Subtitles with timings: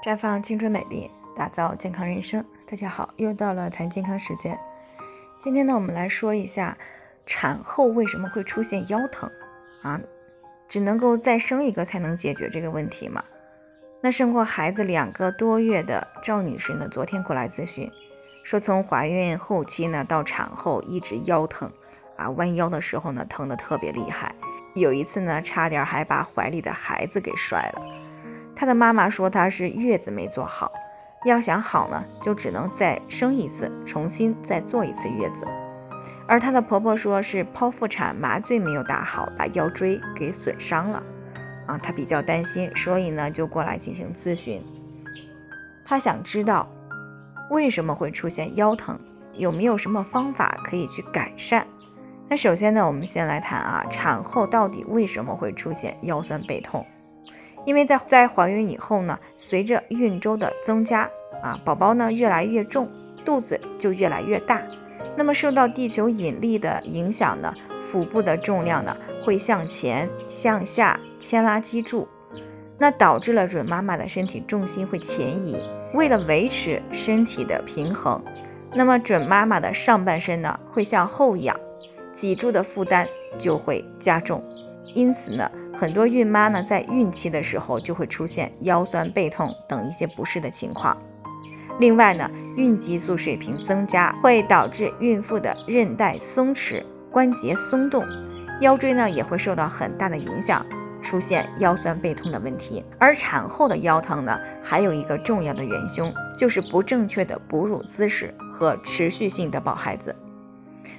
[0.00, 2.44] 绽放青春美丽，打造健康人生。
[2.70, 4.56] 大家好，又到了谈健康时间。
[5.40, 6.78] 今天呢，我们来说一下
[7.26, 9.28] 产后为什么会出现腰疼
[9.82, 10.00] 啊？
[10.68, 13.24] 只能够再生一个才能解决这个问题吗？
[14.00, 17.90] 那生过孩子两个多月的赵女士呢，昨天过来咨询，
[18.44, 21.68] 说从怀孕后期呢到产后一直腰疼
[22.16, 24.32] 啊，弯腰的时候呢疼得特别厉害，
[24.76, 27.82] 有一次呢差点还把怀里的孩子给摔了。
[28.58, 30.72] 她的妈妈说她是月子没做好，
[31.24, 35.46] 要想好呢就只能再生一次，重新再做一次月子。
[36.26, 41.00] 而她的婆婆说是剖腹产麻醉没有打好，把腰椎给损伤了。
[41.66, 44.60] 啊，他比较担心，所以呢就过来进行咨询。
[45.84, 46.66] 他想知道
[47.50, 48.98] 为什么会出现腰疼，
[49.34, 51.64] 有没有什么方法可以去改善？
[52.26, 56.84] 那首先呢，我们先来谈啊，产后到底为什么会出现腰酸背痛？
[57.64, 61.08] 因为在在怀孕以后呢，随着孕周的增加
[61.42, 62.88] 啊，宝宝呢越来越重，
[63.24, 64.62] 肚子就越来越大。
[65.16, 72.08] 那么受到地球引力的影响呢，腹部的重量呢会向前向下牵拉脊柱，
[72.78, 75.58] 那导致了准妈妈的身体重心会前移。
[75.94, 78.22] 为了维持身体的平衡，
[78.74, 81.58] 那么准妈妈的上半身呢会向后仰，
[82.12, 83.06] 脊柱的负担
[83.38, 84.42] 就会加重。
[84.94, 90.96] 因此呢，很多孕妈呢在孕期的时候就会出现腰酸背痛等一些不适的情况。
[91.78, 98.04] 另外呢，孕激素水平增加会导致孕妇的韧带松弛、关节松动，
[98.60, 100.66] 腰椎呢也会受到很大的影响，
[101.00, 102.84] 出现腰酸背痛的问题。
[102.98, 110.16] 而产后的腰疼呢，还有一个重要的元凶，就是不正确的哺乳姿势和持续性的抱孩子。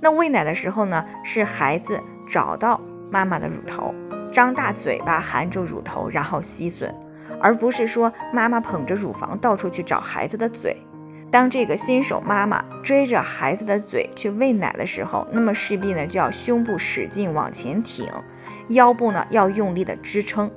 [0.00, 3.94] 那喂奶的时候呢，是孩子找到妈妈的乳头，
[4.32, 6.92] 张大嘴巴含住乳头，然后吸吮。
[7.40, 10.76] 而不是说妈妈捧着乳房到处去找孩子的嘴。
[11.30, 18.06] 当这个新手妈妈追着孩子的嘴去喂奶的时候，那么势必呢就要胸部使劲往前挺，
[18.68, 20.50] 腰部呢要用力的支撑。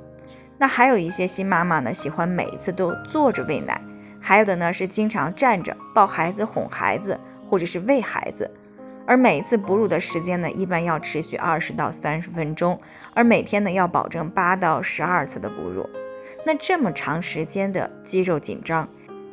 [0.58, 3.80] 那还有一些新妈妈呢喜欢每一次都坐着喂奶，
[4.20, 8.50] 还有的呢是经常站着抱孩子哄孩子或者是喂孩子。
[9.06, 12.78] 而每次哺乳的时间呢一般要持续二十到三十分钟，
[13.14, 15.88] 而每天呢要保证八到十二次的哺乳。
[16.44, 18.88] 那这么长时间的肌肉紧张，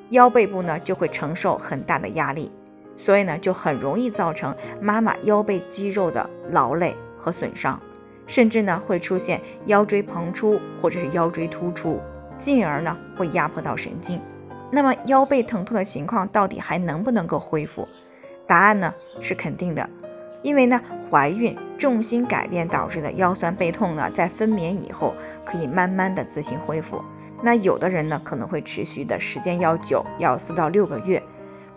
[0.10, 2.52] 腰背部呢就会承受很大的压力，
[2.96, 7.82] 所以呢就很容易造成妈妈腰背肌肉的劳累和损伤，
[8.28, 12.00] 甚至呢会出现腰椎膨出或者是腰椎突出，
[12.38, 14.22] 进而呢会压迫到神经。
[14.72, 17.88] 那么腰背疼痛的情况到底还能不能够恢复？
[18.54, 19.90] 答案呢是肯定的。
[20.44, 27.02] 因为呢，怀孕重心改变导致的腰酸背痛呢，在分娩以后可以慢慢的自行恢复。
[27.42, 31.24] 那有的人呢，可能会持续的时间要久，要四到六个月。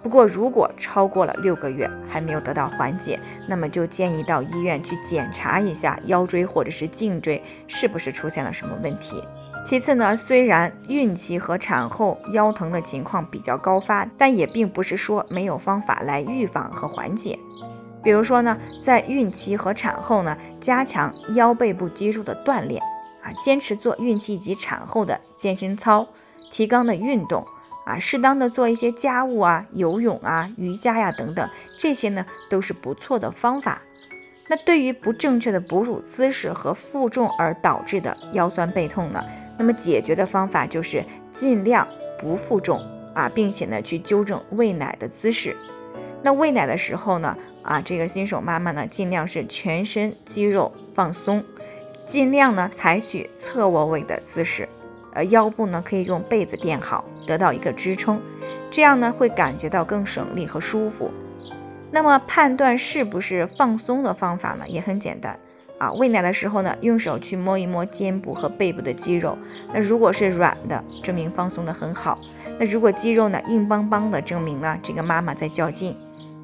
[0.02, 9.24] 不过如果超过了六个月还没有得到缓解，那么就建议到医院去检查一下腰椎或者是颈椎是不是出现了什么问题。
[9.66, 17.36] 其次呢，虽然孕期和产后腰疼的情况比较高发，但也并不是说没有方法来预防和缓解。
[18.00, 22.80] 比如说呢，在孕期和产后呢，加强腰背部肌肉的锻炼
[23.20, 26.06] 啊，坚持做孕期以及产后的健身操、
[26.48, 27.44] 提肛的运动
[27.86, 33.82] 啊，适当的做一些家务啊、游泳啊、瑜伽呀等等，这些呢都是不错的方法。
[34.46, 39.24] 那对于不正确的哺乳姿势和负重而导致的腰酸背痛呢，
[39.58, 41.86] 那么解决的方法就是尽量
[42.18, 42.80] 不负重
[43.14, 45.56] 啊，并且呢去纠正喂奶的姿势。
[46.22, 51.44] 那喂奶的时候呢，啊，这个新手妈妈呢，尽量是全身肌肉放松，
[52.04, 54.68] 尽量呢采取侧卧位的姿势，
[55.12, 58.20] 呃，腰部呢可以用被子垫好，得到一个支撑，
[58.70, 61.10] 这样呢会感觉到更省力和舒服。
[61.92, 65.38] 那么判断是不是放松的方法呢，也很简单
[65.78, 69.36] 啊，喂奶的时候呢，用手去摸一摸肩部和背部的肌肉，
[69.72, 72.16] 那如果是软的，证明放松的很好；
[72.58, 75.94] 那如果肌肉呢硬邦邦的，证明呢这个妈妈在较劲。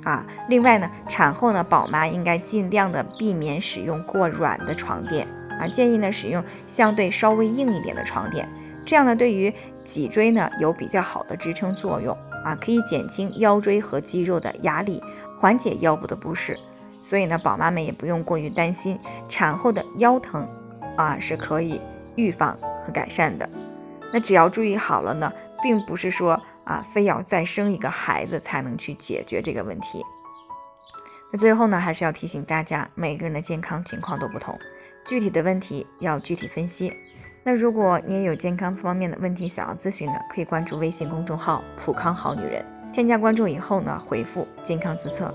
[0.05, 5.27] 啊，另外呢，产后呢，宝妈应该尽量的避免使用过软的床垫
[5.61, 8.49] 啊，建议呢使用相对稍微硬一点的床垫，
[8.85, 9.55] 这样呢对于
[9.85, 15.01] 脊椎呢有比较好的支撑作用啊，可以减轻腰椎和肌肉的压力，
[15.39, 16.59] 缓解腰部的不适。
[17.03, 20.49] 所以呢，宝妈们也不用过于担心产后的腰疼
[20.97, 21.79] 啊，是可以
[22.17, 23.47] 预防和改善的。
[24.11, 25.31] 那只要注意好了呢，
[25.63, 26.41] 并不是说。
[26.65, 30.01] 啊，非要再生一个孩子才能去解决这个问题。
[31.33, 34.57] 那最后呢，还是要提醒大家，每个人的健康情况都不同，
[35.05, 36.93] 具体的问题要具体分析。
[37.43, 42.65] 那如果你也有健康方面的问题想要咨询的，可以关注微信公众号“普康好女人”，
[42.95, 45.35] 添加关注以后呢，回复“健康自测”，